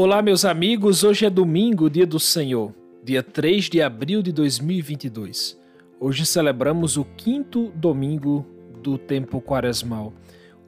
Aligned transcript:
Olá, 0.00 0.22
meus 0.22 0.44
amigos. 0.44 1.02
Hoje 1.02 1.26
é 1.26 1.30
domingo, 1.30 1.90
dia 1.90 2.06
do 2.06 2.20
Senhor, 2.20 2.72
dia 3.02 3.20
3 3.20 3.64
de 3.64 3.82
abril 3.82 4.22
de 4.22 4.30
2022. 4.30 5.58
Hoje 5.98 6.24
celebramos 6.24 6.96
o 6.96 7.04
quinto 7.04 7.72
domingo 7.74 8.46
do 8.80 8.96
tempo 8.96 9.42
quaresmal. 9.42 10.12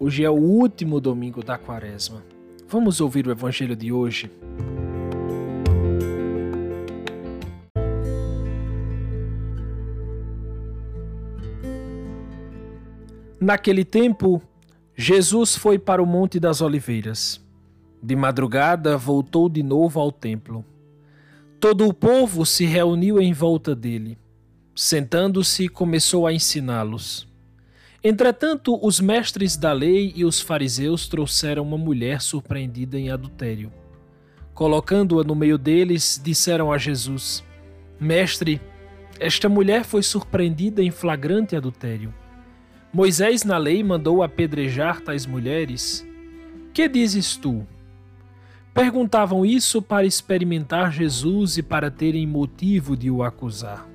Hoje 0.00 0.24
é 0.24 0.28
o 0.28 0.34
último 0.34 1.00
domingo 1.00 1.44
da 1.44 1.56
quaresma. 1.56 2.24
Vamos 2.66 3.00
ouvir 3.00 3.24
o 3.28 3.30
evangelho 3.30 3.76
de 3.76 3.92
hoje. 3.92 4.28
Naquele 13.40 13.84
tempo, 13.84 14.42
Jesus 14.96 15.54
foi 15.54 15.78
para 15.78 16.02
o 16.02 16.06
Monte 16.06 16.40
das 16.40 16.60
Oliveiras. 16.60 17.48
De 18.02 18.16
madrugada 18.16 18.96
voltou 18.96 19.48
de 19.48 19.62
novo 19.62 20.00
ao 20.00 20.10
templo. 20.10 20.64
Todo 21.58 21.86
o 21.86 21.92
povo 21.92 22.46
se 22.46 22.64
reuniu 22.64 23.20
em 23.20 23.32
volta 23.32 23.74
dele. 23.74 24.16
Sentando-se, 24.74 25.68
começou 25.68 26.26
a 26.26 26.32
ensiná-los. 26.32 27.28
Entretanto, 28.02 28.78
os 28.82 28.98
mestres 28.98 29.58
da 29.58 29.72
lei 29.72 30.14
e 30.16 30.24
os 30.24 30.40
fariseus 30.40 31.06
trouxeram 31.06 31.62
uma 31.62 31.76
mulher 31.76 32.22
surpreendida 32.22 32.98
em 32.98 33.10
adultério. 33.10 33.70
Colocando-a 34.54 35.22
no 35.22 35.34
meio 35.34 35.58
deles, 35.58 36.18
disseram 36.22 36.72
a 36.72 36.78
Jesus: 36.78 37.44
Mestre, 38.00 38.58
esta 39.18 39.50
mulher 39.50 39.84
foi 39.84 40.02
surpreendida 40.02 40.82
em 40.82 40.90
flagrante 40.90 41.54
adultério. 41.54 42.14
Moisés 42.90 43.44
na 43.44 43.58
lei 43.58 43.84
mandou 43.84 44.22
apedrejar 44.22 45.02
tais 45.02 45.26
mulheres. 45.26 46.06
Que 46.72 46.88
dizes 46.88 47.36
tu? 47.36 47.66
Perguntavam 48.72 49.44
isso 49.44 49.82
para 49.82 50.06
experimentar 50.06 50.92
Jesus 50.92 51.58
e 51.58 51.62
para 51.62 51.90
terem 51.90 52.26
motivo 52.26 52.96
de 52.96 53.10
o 53.10 53.22
acusar. 53.22 53.88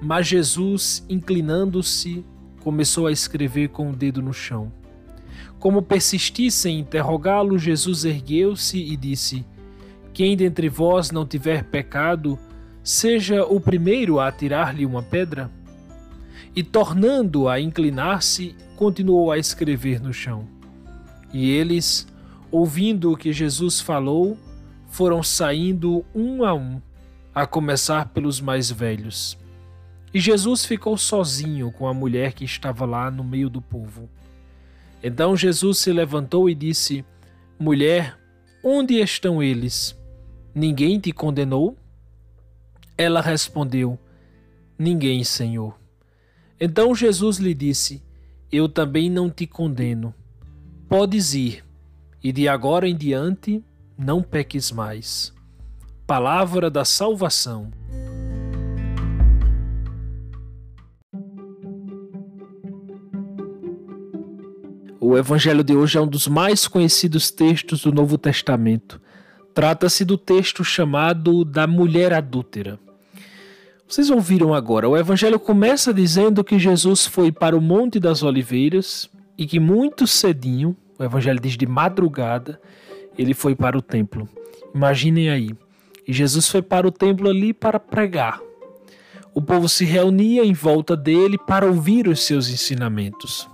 Mas 0.00 0.28
Jesus, 0.28 1.04
inclinando-se, 1.08 2.24
começou 2.60 3.06
a 3.06 3.12
escrever 3.12 3.68
com 3.70 3.90
o 3.90 3.96
dedo 3.96 4.22
no 4.22 4.32
chão. 4.32 4.72
Como 5.58 5.82
persistissem 5.82 6.76
em 6.76 6.80
interrogá-lo, 6.80 7.58
Jesus 7.58 8.04
ergueu-se 8.04 8.78
e 8.78 8.96
disse: 8.96 9.44
Quem 10.14 10.36
dentre 10.36 10.68
vós 10.68 11.10
não 11.10 11.26
tiver 11.26 11.64
pecado, 11.64 12.38
seja 12.82 13.44
o 13.44 13.60
primeiro 13.60 14.18
a 14.18 14.28
atirar-lhe 14.28 14.86
uma 14.86 15.02
pedra. 15.02 15.50
E 16.56 16.62
tornando 16.62 17.48
a 17.48 17.60
inclinar-se, 17.60 18.54
continuou 18.76 19.30
a 19.30 19.38
escrever 19.38 20.00
no 20.00 20.12
chão. 20.12 20.48
E 21.32 21.50
eles, 21.50 22.08
ouvindo 22.50 23.12
o 23.12 23.16
que 23.16 23.32
Jesus 23.32 23.80
falou, 23.80 24.36
foram 24.88 25.22
saindo 25.22 26.04
um 26.14 26.44
a 26.44 26.52
um, 26.52 26.80
a 27.34 27.46
começar 27.46 28.08
pelos 28.08 28.40
mais 28.40 28.70
velhos. 28.70 29.38
E 30.12 30.18
Jesus 30.18 30.64
ficou 30.64 30.98
sozinho 30.98 31.70
com 31.70 31.86
a 31.86 31.94
mulher 31.94 32.32
que 32.32 32.44
estava 32.44 32.84
lá 32.84 33.10
no 33.10 33.22
meio 33.22 33.48
do 33.48 33.62
povo. 33.62 34.08
Então 35.02 35.36
Jesus 35.36 35.78
se 35.78 35.92
levantou 35.92 36.50
e 36.50 36.54
disse: 36.54 37.04
Mulher, 37.58 38.18
onde 38.62 38.94
estão 38.94 39.42
eles? 39.42 39.96
Ninguém 40.52 40.98
te 40.98 41.12
condenou? 41.12 41.76
Ela 42.98 43.20
respondeu: 43.20 43.98
Ninguém, 44.76 45.22
Senhor. 45.22 45.78
Então 46.60 46.94
Jesus 46.94 47.38
lhe 47.38 47.54
disse: 47.54 48.02
Eu 48.50 48.68
também 48.68 49.08
não 49.08 49.30
te 49.30 49.46
condeno. 49.46 50.12
Podes 50.88 51.34
ir 51.34 51.64
e 52.22 52.32
de 52.32 52.48
agora 52.48 52.88
em 52.88 52.96
diante 52.96 53.64
não 53.96 54.22
peques 54.22 54.70
mais. 54.70 55.32
Palavra 56.06 56.70
da 56.70 56.84
salvação. 56.84 57.70
O 65.00 65.16
evangelho 65.16 65.64
de 65.64 65.74
hoje 65.74 65.98
é 65.98 66.00
um 66.00 66.06
dos 66.06 66.28
mais 66.28 66.68
conhecidos 66.68 67.30
textos 67.30 67.82
do 67.82 67.92
Novo 67.92 68.16
Testamento. 68.16 69.00
Trata-se 69.54 70.04
do 70.04 70.16
texto 70.16 70.62
chamado 70.62 71.44
da 71.44 71.66
mulher 71.66 72.12
adúltera. 72.12 72.78
Vocês 73.88 74.08
ouviram 74.08 74.54
agora, 74.54 74.88
o 74.88 74.96
evangelho 74.96 75.40
começa 75.40 75.92
dizendo 75.92 76.44
que 76.44 76.60
Jesus 76.60 77.06
foi 77.06 77.32
para 77.32 77.56
o 77.56 77.60
Monte 77.60 77.98
das 77.98 78.22
Oliveiras 78.22 79.10
e 79.36 79.46
que 79.46 79.58
muito 79.58 80.06
cedinho, 80.06 80.76
o 81.00 81.04
evangelho 81.04 81.40
diz 81.40 81.56
de 81.56 81.66
madrugada, 81.66 82.60
ele 83.16 83.32
foi 83.32 83.54
para 83.54 83.76
o 83.76 83.80
templo. 83.80 84.28
Imaginem 84.74 85.30
aí. 85.30 85.50
E 86.06 86.12
Jesus 86.12 86.46
foi 86.46 86.60
para 86.60 86.86
o 86.86 86.92
templo 86.92 87.30
ali 87.30 87.54
para 87.54 87.80
pregar. 87.80 88.38
O 89.32 89.40
povo 89.40 89.66
se 89.66 89.84
reunia 89.86 90.44
em 90.44 90.52
volta 90.52 90.94
dele 90.94 91.38
para 91.38 91.64
ouvir 91.64 92.06
os 92.06 92.22
seus 92.22 92.50
ensinamentos. 92.50 93.48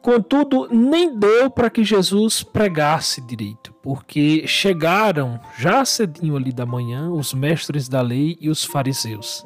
Contudo, 0.00 0.68
nem 0.70 1.18
deu 1.18 1.50
para 1.50 1.68
que 1.68 1.84
Jesus 1.84 2.42
pregasse 2.42 3.20
direito, 3.20 3.74
porque 3.82 4.46
chegaram 4.46 5.38
já 5.58 5.84
cedinho 5.84 6.36
ali 6.36 6.52
da 6.52 6.64
manhã 6.64 7.10
os 7.10 7.34
mestres 7.34 7.86
da 7.86 8.00
lei 8.00 8.38
e 8.40 8.48
os 8.48 8.64
fariseus, 8.64 9.44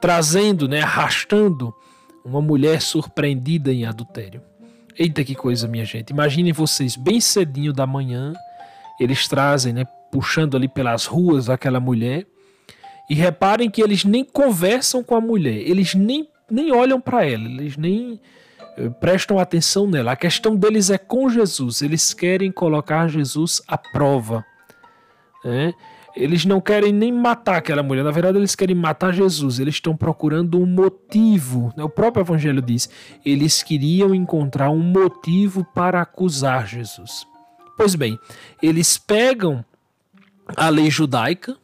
trazendo, 0.00 0.68
né, 0.68 0.82
arrastando 0.82 1.74
uma 2.24 2.42
mulher 2.42 2.82
surpreendida 2.82 3.72
em 3.72 3.86
adultério. 3.86 4.42
Eita 4.98 5.22
que 5.22 5.34
coisa, 5.34 5.68
minha 5.68 5.84
gente. 5.84 6.10
Imaginem 6.10 6.52
vocês, 6.52 6.96
bem 6.96 7.20
cedinho 7.20 7.72
da 7.72 7.86
manhã, 7.86 8.32
eles 8.98 9.28
trazem, 9.28 9.72
né, 9.72 9.84
puxando 10.10 10.56
ali 10.56 10.68
pelas 10.68 11.04
ruas 11.04 11.50
aquela 11.50 11.78
mulher. 11.78 12.26
E 13.08 13.14
reparem 13.14 13.70
que 13.70 13.82
eles 13.82 14.04
nem 14.04 14.24
conversam 14.24 15.02
com 15.04 15.14
a 15.14 15.20
mulher, 15.20 15.58
eles 15.58 15.94
nem, 15.94 16.28
nem 16.50 16.72
olham 16.72 17.00
para 17.00 17.24
ela, 17.24 17.44
eles 17.44 17.76
nem 17.76 18.20
eh, 18.76 18.88
prestam 18.88 19.38
atenção 19.38 19.86
nela. 19.86 20.12
A 20.12 20.16
questão 20.16 20.56
deles 20.56 20.90
é 20.90 20.98
com 20.98 21.28
Jesus, 21.28 21.82
eles 21.82 22.12
querem 22.12 22.50
colocar 22.50 23.06
Jesus 23.06 23.62
à 23.68 23.78
prova. 23.78 24.44
Né? 25.44 25.72
Eles 26.16 26.46
não 26.46 26.62
querem 26.62 26.94
nem 26.94 27.12
matar 27.12 27.56
aquela 27.56 27.82
mulher, 27.82 28.02
na 28.02 28.10
verdade, 28.10 28.38
eles 28.38 28.54
querem 28.54 28.74
matar 28.74 29.12
Jesus. 29.12 29.60
Eles 29.60 29.74
estão 29.74 29.94
procurando 29.94 30.58
um 30.58 30.64
motivo. 30.64 31.74
Né? 31.76 31.84
O 31.84 31.90
próprio 31.90 32.22
Evangelho 32.22 32.62
diz: 32.62 32.88
eles 33.24 33.62
queriam 33.62 34.14
encontrar 34.14 34.70
um 34.70 34.78
motivo 34.78 35.62
para 35.74 36.00
acusar 36.00 36.66
Jesus. 36.66 37.26
Pois 37.76 37.94
bem, 37.94 38.18
eles 38.62 38.96
pegam 38.96 39.62
a 40.56 40.70
lei 40.70 40.88
judaica 40.88 41.54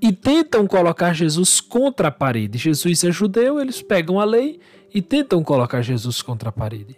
e 0.00 0.12
tentam 0.12 0.66
colocar 0.66 1.12
Jesus 1.12 1.60
contra 1.60 2.08
a 2.08 2.10
parede. 2.10 2.56
Jesus 2.56 3.04
é 3.04 3.12
judeu, 3.12 3.60
eles 3.60 3.82
pegam 3.82 4.18
a 4.18 4.24
lei 4.24 4.58
e 4.94 5.02
tentam 5.02 5.42
colocar 5.44 5.82
Jesus 5.82 6.22
contra 6.22 6.48
a 6.48 6.52
parede. 6.52 6.96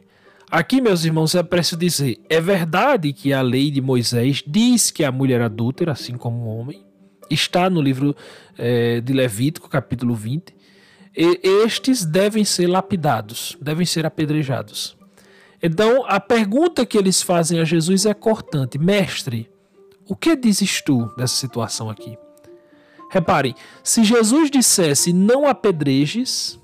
Aqui, 0.49 0.81
meus 0.81 1.05
irmãos, 1.05 1.35
é 1.35 1.43
preciso 1.43 1.79
dizer: 1.79 2.21
é 2.29 2.41
verdade 2.41 3.13
que 3.13 3.33
a 3.33 3.43
lei 3.43 3.73
de 3.73 3.81
Moisés 3.81 4.45
diz 4.47 4.93
que 4.93 5.03
a 5.03 5.11
mulher 5.11 5.41
adúltera, 5.41 5.91
assim 5.91 6.17
como 6.17 6.43
o 6.43 6.59
homem, 6.59 6.92
está 7.31 7.69
no 7.69 7.81
livro 7.81 8.15
é, 8.59 9.01
de 9.01 9.13
Levítico, 9.13 9.69
capítulo 9.69 10.15
20, 10.15 10.55
e 11.17 11.41
estes 11.65 12.05
devem 12.05 12.45
ser 12.45 12.67
lapidados, 12.67 13.57
devem 13.61 13.85
ser 13.85 14.07
apedrejados. 14.07 14.97
Então, 15.63 16.05
a 16.07 16.19
pergunta 16.19 16.85
que 16.85 16.99
eles 16.99 17.23
fazem 17.23 17.61
a 17.61 17.65
Jesus 17.65 18.07
é 18.07 18.15
cortante: 18.15 18.79
Mestre, 18.79 19.49
o 20.09 20.17
que 20.17 20.35
dizes 20.35 20.83
tu 20.83 21.07
dessa 21.17 21.37
situação 21.37 21.89
aqui? 21.89 22.19
Reparem, 23.11 23.55
se 23.85 24.03
Jesus 24.03 24.51
dissesse 24.51 25.13
não 25.13 25.47
apedrejes, 25.47 26.59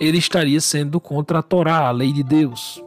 ele 0.00 0.18
estaria 0.18 0.60
sendo 0.60 1.00
contra 1.00 1.40
a 1.40 1.42
Torá, 1.42 1.88
a 1.88 1.90
lei 1.90 2.12
de 2.12 2.22
Deus. 2.22 2.82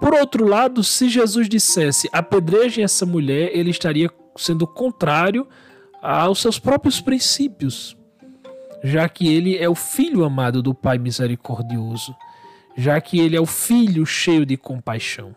Por 0.00 0.14
outro 0.14 0.46
lado, 0.46 0.82
se 0.82 1.08
Jesus 1.08 1.48
dissesse 1.48 2.08
apedrejem 2.12 2.82
essa 2.82 3.04
mulher, 3.04 3.50
ele 3.52 3.70
estaria 3.70 4.10
sendo 4.36 4.66
contrário 4.66 5.46
aos 6.02 6.40
seus 6.40 6.58
próprios 6.58 7.00
princípios, 7.00 7.96
já 8.82 9.08
que 9.08 9.28
ele 9.28 9.56
é 9.56 9.68
o 9.68 9.74
filho 9.74 10.24
amado 10.24 10.60
do 10.60 10.74
Pai 10.74 10.98
misericordioso, 10.98 12.14
já 12.76 13.00
que 13.00 13.20
ele 13.20 13.36
é 13.36 13.40
o 13.40 13.46
filho 13.46 14.04
cheio 14.04 14.44
de 14.44 14.56
compaixão. 14.56 15.34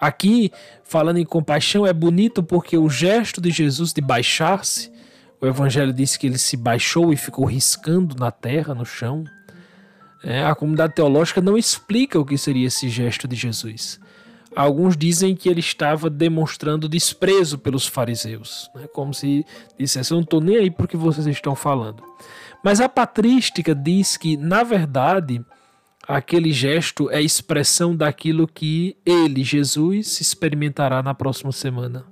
Aqui, 0.00 0.50
falando 0.82 1.18
em 1.18 1.24
compaixão, 1.24 1.86
é 1.86 1.92
bonito 1.92 2.42
porque 2.42 2.76
o 2.76 2.88
gesto 2.88 3.40
de 3.40 3.50
Jesus 3.50 3.92
de 3.92 4.00
baixar-se, 4.00 4.90
o 5.40 5.46
Evangelho 5.46 5.92
diz 5.92 6.16
que 6.16 6.26
ele 6.26 6.38
se 6.38 6.56
baixou 6.56 7.12
e 7.12 7.16
ficou 7.16 7.44
riscando 7.44 8.16
na 8.16 8.30
terra, 8.30 8.74
no 8.74 8.86
chão. 8.86 9.24
É, 10.22 10.44
a 10.44 10.54
comunidade 10.54 10.94
teológica 10.94 11.40
não 11.40 11.56
explica 11.58 12.18
o 12.18 12.24
que 12.24 12.38
seria 12.38 12.66
esse 12.66 12.88
gesto 12.88 13.28
de 13.28 13.36
Jesus. 13.36 14.00
Alguns 14.56 14.96
dizem 14.96 15.34
que 15.34 15.48
ele 15.48 15.60
estava 15.60 16.08
demonstrando 16.08 16.88
desprezo 16.88 17.58
pelos 17.58 17.86
fariseus, 17.86 18.70
né? 18.74 18.86
como 18.92 19.12
se 19.12 19.44
dissesse: 19.78 20.12
Eu 20.12 20.16
não 20.16 20.22
estou 20.22 20.40
nem 20.40 20.56
aí 20.56 20.70
porque 20.70 20.96
vocês 20.96 21.26
estão 21.26 21.56
falando. 21.56 22.02
Mas 22.62 22.80
a 22.80 22.88
patrística 22.88 23.74
diz 23.74 24.16
que, 24.16 24.36
na 24.36 24.62
verdade, 24.62 25.44
aquele 26.06 26.52
gesto 26.52 27.10
é 27.10 27.20
expressão 27.20 27.94
daquilo 27.94 28.46
que 28.46 28.96
ele, 29.04 29.42
Jesus, 29.42 30.20
experimentará 30.20 31.02
na 31.02 31.14
próxima 31.14 31.52
semana. 31.52 32.06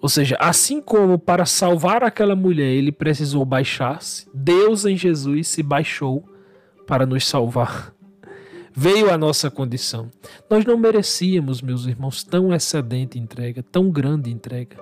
Ou 0.00 0.08
seja, 0.08 0.36
assim 0.40 0.80
como 0.80 1.18
para 1.18 1.44
salvar 1.44 2.02
aquela 2.02 2.34
mulher 2.34 2.72
ele 2.72 2.90
precisou 2.90 3.44
baixar-se, 3.44 4.26
Deus 4.32 4.86
em 4.86 4.96
Jesus 4.96 5.48
se 5.48 5.62
baixou 5.62 6.24
para 6.86 7.04
nos 7.04 7.26
salvar. 7.26 7.92
Veio 8.72 9.10
a 9.10 9.18
nossa 9.18 9.50
condição. 9.50 10.10
Nós 10.48 10.64
não 10.64 10.76
merecíamos, 10.76 11.60
meus 11.60 11.86
irmãos, 11.86 12.22
tão 12.22 12.54
excedente 12.54 13.18
entrega, 13.18 13.62
tão 13.62 13.90
grande 13.90 14.30
entrega. 14.30 14.78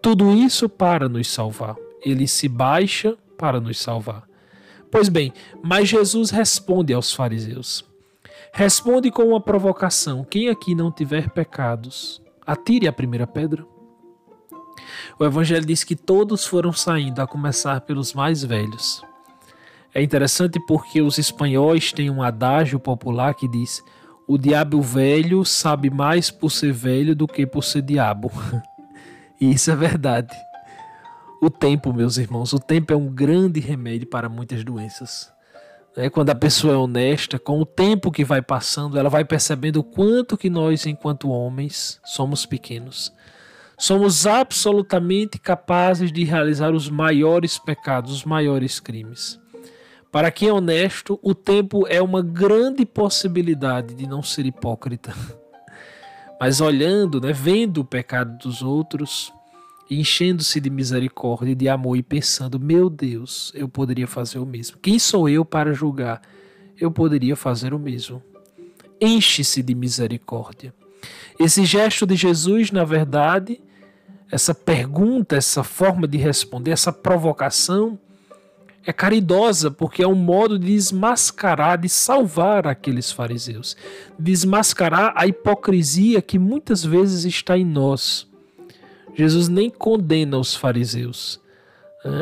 Tudo 0.00 0.32
isso 0.32 0.68
para 0.68 1.08
nos 1.08 1.28
salvar. 1.28 1.76
Ele 2.04 2.26
se 2.26 2.48
baixa 2.48 3.16
para 3.38 3.60
nos 3.60 3.78
salvar. 3.78 4.24
Pois 4.90 5.08
bem, 5.08 5.32
mas 5.62 5.88
Jesus 5.88 6.30
responde 6.30 6.92
aos 6.92 7.12
fariseus. 7.12 7.84
Responde 8.52 9.10
com 9.10 9.22
uma 9.22 9.40
provocação: 9.40 10.24
quem 10.24 10.48
aqui 10.48 10.74
não 10.74 10.90
tiver 10.90 11.30
pecados, 11.30 12.20
atire 12.46 12.86
a 12.86 12.92
primeira 12.92 13.26
pedra. 13.26 13.64
O 15.18 15.24
Evangelho 15.24 15.64
diz 15.64 15.84
que 15.84 15.96
todos 15.96 16.44
foram 16.44 16.72
saindo, 16.72 17.20
a 17.20 17.26
começar 17.26 17.80
pelos 17.82 18.12
mais 18.12 18.44
velhos. 18.44 19.02
É 19.94 20.02
interessante 20.02 20.58
porque 20.66 21.02
os 21.02 21.18
espanhóis 21.18 21.92
têm 21.92 22.10
um 22.10 22.22
adágio 22.22 22.80
popular 22.80 23.34
que 23.34 23.48
diz: 23.48 23.82
o 24.26 24.38
diabo 24.38 24.80
velho 24.80 25.44
sabe 25.44 25.90
mais 25.90 26.30
por 26.30 26.50
ser 26.50 26.72
velho 26.72 27.14
do 27.14 27.26
que 27.26 27.46
por 27.46 27.62
ser 27.62 27.82
diabo. 27.82 28.30
e 29.40 29.52
isso 29.52 29.70
é 29.70 29.76
verdade. 29.76 30.34
O 31.40 31.50
tempo, 31.50 31.92
meus 31.92 32.16
irmãos, 32.16 32.52
o 32.52 32.58
tempo 32.58 32.92
é 32.92 32.96
um 32.96 33.08
grande 33.08 33.60
remédio 33.60 34.08
para 34.08 34.28
muitas 34.28 34.64
doenças. 34.64 35.32
É, 35.94 36.08
quando 36.08 36.30
a 36.30 36.34
pessoa 36.34 36.72
é 36.72 36.76
honesta, 36.76 37.38
com 37.38 37.60
o 37.60 37.66
tempo 37.66 38.10
que 38.10 38.24
vai 38.24 38.40
passando, 38.40 38.98
ela 38.98 39.10
vai 39.10 39.24
percebendo 39.24 39.80
o 39.80 39.84
quanto 39.84 40.38
que 40.38 40.48
nós, 40.48 40.86
enquanto 40.86 41.28
homens, 41.28 42.00
somos 42.02 42.46
pequenos 42.46 43.12
somos 43.82 44.28
absolutamente 44.28 45.40
capazes 45.40 46.12
de 46.12 46.22
realizar 46.22 46.72
os 46.72 46.88
maiores 46.88 47.58
pecados, 47.58 48.12
os 48.12 48.24
maiores 48.24 48.78
crimes. 48.78 49.41
Para 50.12 50.30
quem 50.30 50.50
é 50.50 50.52
honesto, 50.52 51.18
o 51.22 51.34
tempo 51.34 51.86
é 51.88 52.02
uma 52.02 52.20
grande 52.20 52.84
possibilidade 52.84 53.94
de 53.94 54.06
não 54.06 54.22
ser 54.22 54.44
hipócrita. 54.44 55.14
Mas 56.38 56.60
olhando, 56.60 57.18
né, 57.18 57.32
vendo 57.32 57.78
o 57.78 57.84
pecado 57.84 58.36
dos 58.36 58.60
outros, 58.60 59.32
enchendo-se 59.90 60.60
de 60.60 60.68
misericórdia, 60.68 61.56
de 61.56 61.66
amor 61.66 61.96
e 61.96 62.02
pensando: 62.02 62.60
meu 62.60 62.90
Deus, 62.90 63.50
eu 63.54 63.66
poderia 63.66 64.06
fazer 64.06 64.38
o 64.38 64.44
mesmo. 64.44 64.76
Quem 64.76 64.98
sou 64.98 65.30
eu 65.30 65.46
para 65.46 65.72
julgar? 65.72 66.20
Eu 66.78 66.90
poderia 66.90 67.34
fazer 67.34 67.72
o 67.72 67.78
mesmo. 67.78 68.22
Enche-se 69.00 69.62
de 69.62 69.74
misericórdia. 69.74 70.74
Esse 71.40 71.64
gesto 71.64 72.06
de 72.06 72.16
Jesus, 72.16 72.70
na 72.70 72.84
verdade, 72.84 73.62
essa 74.30 74.54
pergunta, 74.54 75.36
essa 75.36 75.64
forma 75.64 76.06
de 76.06 76.18
responder, 76.18 76.72
essa 76.72 76.92
provocação 76.92 77.98
é 78.84 78.92
caridosa 78.92 79.70
porque 79.70 80.02
é 80.02 80.08
um 80.08 80.14
modo 80.14 80.58
de 80.58 80.66
desmascarar, 80.66 81.78
de 81.78 81.88
salvar 81.88 82.66
aqueles 82.66 83.12
fariseus, 83.12 83.76
desmascarar 84.18 85.12
a 85.16 85.26
hipocrisia 85.26 86.20
que 86.20 86.38
muitas 86.38 86.84
vezes 86.84 87.24
está 87.24 87.56
em 87.56 87.64
nós. 87.64 88.26
Jesus 89.14 89.48
nem 89.48 89.70
condena 89.70 90.38
os 90.38 90.54
fariseus. 90.54 91.40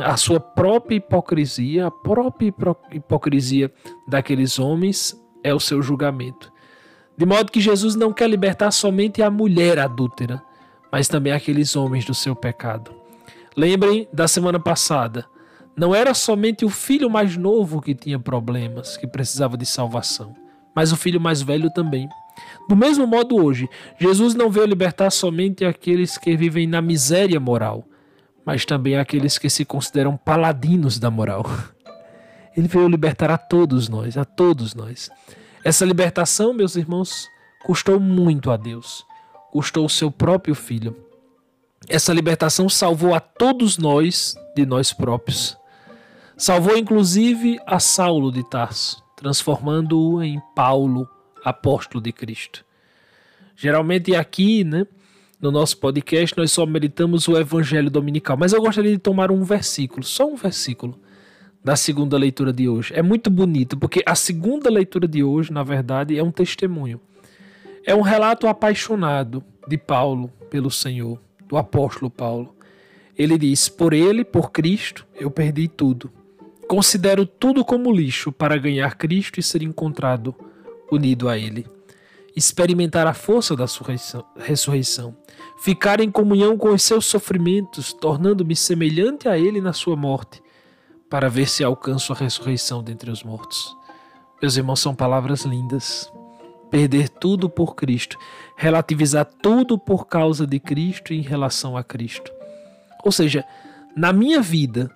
A 0.05 0.17
sua 0.17 0.39
própria 0.39 0.97
hipocrisia, 0.97 1.87
a 1.87 1.91
própria 1.91 2.53
hipocrisia 2.93 3.73
daqueles 4.07 4.59
homens 4.59 5.19
é 5.43 5.55
o 5.55 5.61
seu 5.61 5.81
julgamento. 5.81 6.53
De 7.17 7.25
modo 7.25 7.51
que 7.51 7.61
Jesus 7.61 7.95
não 7.95 8.13
quer 8.13 8.29
libertar 8.29 8.71
somente 8.71 9.23
a 9.23 9.31
mulher 9.31 9.79
adúltera, 9.79 10.43
mas 10.93 11.09
também 11.09 11.33
aqueles 11.33 11.77
homens 11.77 12.05
do 12.05 12.15
seu 12.15 12.37
pecado. 12.37 12.91
Lembrem 13.57 14.07
da 14.13 14.29
semana 14.29 14.61
passada. 14.61 15.27
Não 15.77 15.95
era 15.95 16.13
somente 16.15 16.65
o 16.65 16.69
filho 16.69 17.09
mais 17.09 17.37
novo 17.37 17.81
que 17.81 17.95
tinha 17.95 18.19
problemas, 18.19 18.97
que 18.97 19.07
precisava 19.07 19.57
de 19.57 19.65
salvação, 19.65 20.35
mas 20.75 20.93
o 20.93 20.97
filho 20.97 21.21
mais 21.21 21.43
velho 21.43 21.71
também. 21.71 22.09
Do 22.69 22.77
mesmo 22.77 23.07
modo, 23.07 23.37
hoje, 23.37 23.69
Jesus 23.99 24.35
não 24.35 24.51
veio 24.51 24.67
libertar 24.67 25.11
somente 25.11 25.65
aqueles 25.65 26.19
que 26.19 26.37
vivem 26.37 26.67
na 26.67 26.81
miséria 26.81 27.41
moral, 27.41 27.85
mas 28.45 28.65
também 28.65 28.97
aqueles 28.97 29.39
que 29.39 29.49
se 29.49 29.65
consideram 29.65 30.17
paladinos 30.17 30.99
da 30.99 31.11
moral. 31.11 31.45
Ele 32.57 32.69
veio 32.69 32.89
libertar 32.89 33.31
a 33.31 33.39
todos 33.39 33.89
nós, 33.89 34.17
a 34.17 34.25
todos 34.25 34.75
nós. 34.75 35.11
Essa 35.65 35.85
libertação, 35.85 36.53
meus 36.53 36.77
irmãos, 36.77 37.29
custou 37.65 38.01
muito 38.01 38.51
a 38.51 38.57
Deus 38.57 39.05
custou 39.51 39.85
o 39.85 39.91
seu 39.91 40.11
próprio 40.11 40.55
filho. 40.55 40.97
Essa 41.89 42.13
libertação 42.13 42.69
salvou 42.69 43.15
a 43.15 43.21
todos 43.21 43.77
nós 43.77 44.35
de 44.55 44.65
nós 44.65 44.93
próprios. 44.93 45.57
Salvou 46.41 46.75
inclusive 46.75 47.61
a 47.67 47.79
Saulo 47.79 48.33
de 48.33 48.43
Tarso, 48.43 49.05
transformando-o 49.15 50.23
em 50.23 50.41
Paulo, 50.57 51.07
apóstolo 51.45 52.03
de 52.03 52.15
Cristo. 52.15 52.65
Geralmente 53.55 54.17
aqui, 54.17 54.65
né, 54.65 54.87
no 55.39 55.51
nosso 55.51 55.77
podcast, 55.77 56.35
nós 56.39 56.51
só 56.51 56.65
meditamos 56.65 57.29
o 57.29 57.37
evangelho 57.37 57.91
dominical, 57.91 58.39
mas 58.39 58.55
eu 58.55 58.63
gostaria 58.63 58.91
de 58.91 58.97
tomar 58.97 59.31
um 59.31 59.45
versículo, 59.45 60.03
só 60.03 60.27
um 60.33 60.35
versículo 60.35 60.99
da 61.63 61.77
segunda 61.77 62.17
leitura 62.17 62.55
de 62.55 62.67
hoje. 62.67 62.95
É 62.95 63.03
muito 63.03 63.29
bonito, 63.29 63.77
porque 63.77 64.03
a 64.07 64.15
segunda 64.15 64.71
leitura 64.71 65.07
de 65.07 65.23
hoje, 65.23 65.53
na 65.53 65.63
verdade, 65.63 66.19
é 66.19 66.25
um 66.25 66.33
testemunho. 66.33 66.99
É 67.85 67.95
um 67.95 68.01
relato 68.01 68.49
apaixonado 68.49 69.45
de 69.69 69.77
Paulo 69.77 70.31
pelo 70.49 70.71
Senhor, 70.71 71.21
do 71.47 71.59
apóstolo 71.59 72.11
Paulo. 72.11 72.57
Ele 73.15 73.37
diz: 73.37 73.69
Por 73.69 73.93
ele, 73.93 74.25
por 74.25 74.51
Cristo, 74.51 75.07
eu 75.15 75.31
perdi 75.31 75.69
tudo. 75.69 76.11
Considero 76.71 77.27
tudo 77.27 77.65
como 77.65 77.91
lixo 77.91 78.31
para 78.31 78.57
ganhar 78.57 78.95
Cristo 78.95 79.41
e 79.41 79.43
ser 79.43 79.61
encontrado 79.61 80.33
unido 80.89 81.29
a 81.29 81.37
Ele. 81.37 81.67
Experimentar 82.37 83.09
a 83.09 83.13
força 83.13 83.57
da 83.57 83.67
ressurreição, 84.37 85.17
ficar 85.59 85.99
em 85.99 86.09
comunhão 86.13 86.57
com 86.57 86.69
os 86.69 86.85
seus 86.85 87.07
sofrimentos, 87.07 87.93
tornando-me 87.93 88.55
semelhante 88.55 89.29
a 89.29 89.37
Ele 89.37 89.61
na 89.61 89.73
sua 89.73 89.97
morte, 89.97 90.41
para 91.11 91.29
ver 91.29 91.49
se 91.49 91.65
alcanço 91.65 92.13
a 92.13 92.17
ressurreição 92.17 92.85
dentre 92.85 93.11
os 93.11 93.25
mortos. 93.25 93.77
Meus 94.41 94.57
irmãos, 94.57 94.79
são 94.79 94.95
palavras 94.95 95.43
lindas 95.43 96.09
perder 96.71 97.09
tudo 97.09 97.51
por 97.51 97.75
Cristo, 97.75 98.17
relativizar 98.57 99.25
tudo 99.25 99.77
por 99.77 100.07
causa 100.07 100.47
de 100.47 100.61
Cristo 100.61 101.13
em 101.13 101.21
relação 101.21 101.77
a 101.77 101.83
Cristo. 101.83 102.31
Ou 103.05 103.11
seja, 103.11 103.45
na 103.97 104.13
minha 104.13 104.41
vida, 104.41 104.89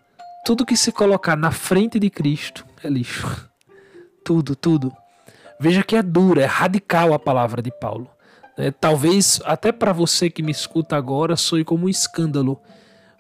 tudo 0.45 0.67
que 0.67 0.77
se 0.77 0.93
colocar 0.93 1.37
na 1.37 1.51
frente 1.51 1.99
de 1.99 2.11
Cristo 2.11 2.67
é 2.83 2.89
lixo. 2.89 3.49
Tudo, 4.23 4.55
tudo. 4.55 4.93
Veja 5.59 5.83
que 5.83 5.97
é 5.97 6.03
dura, 6.03 6.43
é 6.43 6.47
radical 6.47 7.15
a 7.15 7.19
palavra 7.19 7.63
de 7.63 7.71
Paulo. 7.71 8.11
É, 8.57 8.71
talvez 8.71 9.41
até 9.45 9.73
para 9.73 9.93
você 9.93 10.29
que 10.29 10.43
me 10.43 10.53
escuta 10.53 10.97
agora 10.97 11.35
soe 11.35 11.65
como 11.65 11.87
um 11.87 11.89
escândalo, 11.89 12.61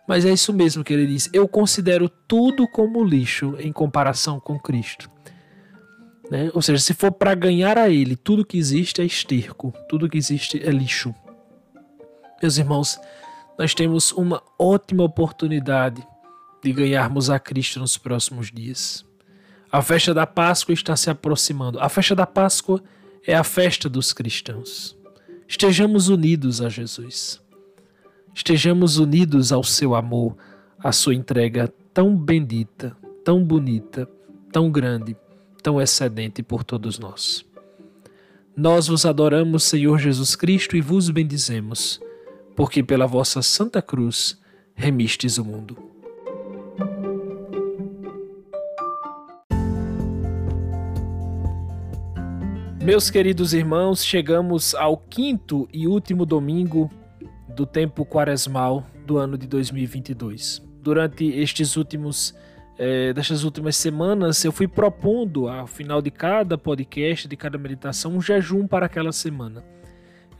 mas 0.06 0.24
é 0.26 0.32
isso 0.32 0.52
mesmo 0.52 0.84
que 0.84 0.92
ele 0.92 1.06
diz. 1.06 1.30
Eu 1.32 1.48
considero 1.48 2.08
tudo 2.08 2.68
como 2.68 3.02
lixo 3.02 3.56
em 3.58 3.72
comparação 3.72 4.38
com 4.38 4.58
Cristo. 4.58 5.10
Né? 6.30 6.50
Ou 6.54 6.60
seja, 6.60 6.82
se 6.82 6.92
for 6.92 7.10
para 7.10 7.34
ganhar 7.34 7.78
a 7.78 7.88
ele, 7.88 8.16
tudo 8.16 8.44
que 8.44 8.58
existe 8.58 9.00
é 9.00 9.04
esterco, 9.04 9.72
tudo 9.88 10.08
que 10.08 10.18
existe 10.18 10.62
é 10.62 10.70
lixo. 10.70 11.14
Meus 12.40 12.58
irmãos, 12.58 13.00
nós 13.58 13.74
temos 13.74 14.12
uma 14.12 14.42
ótima 14.58 15.04
oportunidade 15.04 16.06
de 16.64 16.72
ganharmos 16.72 17.30
a 17.30 17.38
Cristo 17.38 17.78
nos 17.78 17.96
próximos 17.96 18.50
dias. 18.50 19.04
A 19.70 19.80
festa 19.82 20.12
da 20.12 20.26
Páscoa 20.26 20.72
está 20.72 20.96
se 20.96 21.10
aproximando. 21.10 21.78
A 21.78 21.88
festa 21.88 22.14
da 22.14 22.26
Páscoa 22.26 22.82
é 23.26 23.34
a 23.34 23.44
festa 23.44 23.88
dos 23.88 24.12
cristãos. 24.12 24.96
Estejamos 25.46 26.08
unidos 26.08 26.60
a 26.60 26.68
Jesus. 26.68 27.40
Estejamos 28.34 28.98
unidos 28.98 29.52
ao 29.52 29.62
seu 29.62 29.94
amor, 29.94 30.36
à 30.78 30.90
sua 30.90 31.14
entrega 31.14 31.72
tão 31.92 32.16
bendita, 32.16 32.96
tão 33.24 33.44
bonita, 33.44 34.08
tão 34.50 34.70
grande 34.70 35.16
tão 35.64 35.80
excedente 35.80 36.42
por 36.42 36.62
todos 36.62 36.98
nós. 36.98 37.42
Nós 38.54 38.86
vos 38.86 39.06
adoramos, 39.06 39.64
Senhor 39.64 39.98
Jesus 39.98 40.36
Cristo, 40.36 40.76
e 40.76 40.80
vos 40.82 41.08
bendizemos, 41.08 41.98
porque 42.54 42.82
pela 42.82 43.06
vossa 43.06 43.40
Santa 43.40 43.80
Cruz 43.80 44.38
remistes 44.74 45.38
o 45.38 45.44
mundo. 45.44 45.93
Meus 52.84 53.08
queridos 53.08 53.54
irmãos, 53.54 54.04
chegamos 54.04 54.74
ao 54.74 54.98
quinto 54.98 55.66
e 55.72 55.88
último 55.88 56.26
domingo 56.26 56.90
do 57.48 57.64
tempo 57.64 58.04
quaresmal 58.04 58.84
do 59.06 59.16
ano 59.16 59.38
de 59.38 59.46
2022. 59.46 60.62
Durante 60.82 61.24
estes 61.24 61.78
últimos 61.78 62.34
é, 62.76 63.10
destas 63.14 63.42
últimas 63.42 63.74
semanas, 63.74 64.44
eu 64.44 64.52
fui 64.52 64.68
propondo 64.68 65.48
ao 65.48 65.66
final 65.66 66.02
de 66.02 66.10
cada 66.10 66.58
podcast, 66.58 67.26
de 67.26 67.34
cada 67.38 67.56
meditação, 67.56 68.16
um 68.16 68.20
jejum 68.20 68.66
para 68.66 68.84
aquela 68.84 69.12
semana. 69.12 69.64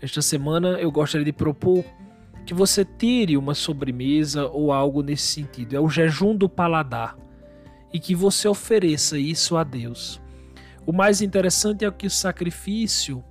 Esta 0.03 0.21
semana 0.21 0.79
eu 0.79 0.93
gostaria 0.93 1.25
de 1.25 1.33
propor 1.33 1.83
que 2.45 2.53
você 2.53 2.85
tire 2.85 3.39
uma 3.39 3.55
sobremesa 3.55 4.49
ou 4.49 4.71
algo 4.71 5.03
nesse 5.03 5.29
sentido. 5.29 5.77
É 5.77 5.81
o 5.81 5.89
jejum 5.89 6.37
do 6.37 6.47
paladar. 6.47 7.17
E 7.91 7.99
que 7.99 8.15
você 8.15 8.47
ofereça 8.47 9.19
isso 9.19 9.57
a 9.57 9.65
Deus. 9.65 10.23
O 10.87 10.93
mais 10.93 11.23
interessante 11.23 11.85
é 11.85 11.91
que 11.91 12.07
o 12.07 12.11
sacrifício, 12.11 13.25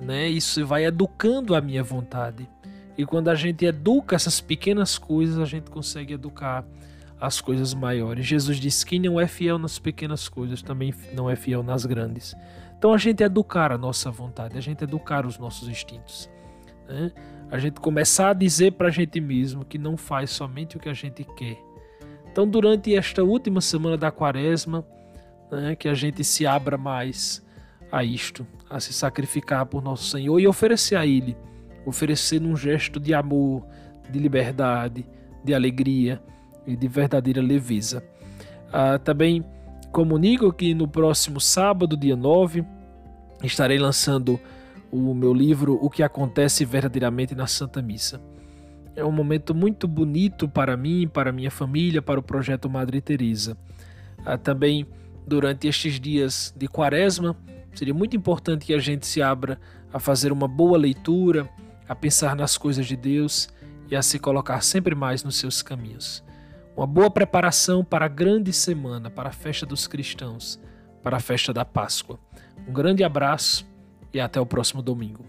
né, 0.00 0.28
isso 0.28 0.64
vai 0.66 0.86
educando 0.86 1.54
a 1.54 1.60
minha 1.60 1.82
vontade. 1.82 2.48
E 2.96 3.04
quando 3.04 3.28
a 3.28 3.34
gente 3.34 3.64
educa 3.64 4.16
essas 4.16 4.40
pequenas 4.40 4.98
coisas, 4.98 5.38
a 5.38 5.44
gente 5.44 5.70
consegue 5.70 6.14
educar 6.14 6.64
as 7.20 7.40
coisas 7.40 7.74
maiores. 7.74 8.26
Jesus 8.26 8.58
disse: 8.58 8.84
quem 8.84 8.98
não 9.00 9.20
é 9.20 9.26
fiel 9.26 9.58
nas 9.58 9.78
pequenas 9.78 10.28
coisas 10.28 10.62
também 10.62 10.92
não 11.12 11.28
é 11.28 11.36
fiel 11.36 11.62
nas 11.62 11.84
grandes. 11.84 12.34
Então 12.76 12.92
a 12.92 12.98
gente 12.98 13.22
educar 13.22 13.72
a 13.72 13.78
nossa 13.78 14.10
vontade, 14.10 14.56
a 14.56 14.60
gente 14.60 14.82
educar 14.84 15.26
os 15.26 15.38
nossos 15.38 15.68
instintos. 15.68 16.30
Né? 16.88 17.12
A 17.50 17.58
gente 17.58 17.80
começar 17.80 18.30
a 18.30 18.34
dizer 18.34 18.72
para 18.72 18.88
a 18.88 18.90
gente 18.90 19.20
mesmo 19.20 19.64
que 19.64 19.78
não 19.78 19.96
faz 19.96 20.30
somente 20.30 20.76
o 20.76 20.80
que 20.80 20.88
a 20.88 20.94
gente 20.94 21.24
quer. 21.36 21.58
Então, 22.30 22.46
durante 22.46 22.94
esta 22.94 23.24
última 23.24 23.60
semana 23.60 23.96
da 23.96 24.10
quaresma, 24.10 24.86
né, 25.50 25.74
que 25.74 25.88
a 25.88 25.94
gente 25.94 26.22
se 26.24 26.46
abra 26.46 26.76
mais 26.76 27.44
a 27.90 28.04
isto, 28.04 28.46
a 28.68 28.78
se 28.80 28.92
sacrificar 28.92 29.66
por 29.66 29.82
nosso 29.82 30.04
Senhor 30.04 30.38
e 30.38 30.46
oferecer 30.46 30.96
a 30.96 31.06
Ele, 31.06 31.36
oferecer 31.86 32.42
um 32.42 32.56
gesto 32.56 33.00
de 33.00 33.14
amor, 33.14 33.64
de 34.10 34.18
liberdade, 34.18 35.06
de 35.44 35.54
alegria 35.54 36.22
e 36.66 36.76
de 36.76 36.88
verdadeira 36.88 37.40
leveza. 37.40 38.02
Ah, 38.72 38.98
também 38.98 39.44
comunico 39.90 40.52
que 40.52 40.74
no 40.74 40.86
próximo 40.86 41.40
sábado, 41.40 41.96
dia 41.96 42.16
9, 42.16 42.64
estarei 43.42 43.78
lançando 43.78 44.38
o 44.90 45.14
meu 45.14 45.32
livro 45.32 45.78
O 45.82 45.90
que 45.90 46.02
acontece 46.02 46.64
verdadeiramente 46.64 47.34
na 47.34 47.46
Santa 47.46 47.80
Missa. 47.80 48.20
É 48.94 49.04
um 49.04 49.12
momento 49.12 49.54
muito 49.54 49.86
bonito 49.86 50.48
para 50.48 50.76
mim, 50.76 51.06
para 51.06 51.30
minha 51.30 51.50
família, 51.50 52.02
para 52.02 52.18
o 52.18 52.22
projeto 52.22 52.68
Madre 52.68 53.00
Teresa. 53.00 53.56
Ah, 54.24 54.36
também 54.36 54.86
durante 55.28 55.68
estes 55.68 56.00
dias 56.00 56.52
de 56.56 56.66
Quaresma, 56.66 57.36
seria 57.74 57.94
muito 57.94 58.16
importante 58.16 58.66
que 58.66 58.74
a 58.74 58.78
gente 58.78 59.06
se 59.06 59.22
abra 59.22 59.60
a 59.92 60.00
fazer 60.00 60.32
uma 60.32 60.48
boa 60.48 60.76
leitura, 60.76 61.48
a 61.88 61.94
pensar 61.94 62.34
nas 62.34 62.58
coisas 62.58 62.86
de 62.86 62.96
Deus 62.96 63.48
e 63.90 63.94
a 63.94 64.02
se 64.02 64.18
colocar 64.18 64.60
sempre 64.62 64.94
mais 64.94 65.22
nos 65.22 65.36
seus 65.36 65.62
caminhos. 65.62 66.24
Uma 66.76 66.86
boa 66.86 67.10
preparação 67.10 67.84
para 67.84 68.06
a 68.06 68.08
grande 68.08 68.52
semana, 68.52 69.10
para 69.10 69.28
a 69.30 69.32
festa 69.32 69.66
dos 69.66 69.86
cristãos, 69.86 70.60
para 71.02 71.16
a 71.16 71.20
festa 71.20 71.52
da 71.52 71.64
Páscoa. 71.64 72.18
Um 72.66 72.72
grande 72.72 73.04
abraço 73.04 73.66
e 74.12 74.20
até 74.20 74.40
o 74.40 74.46
próximo 74.46 74.82
domingo. 74.82 75.24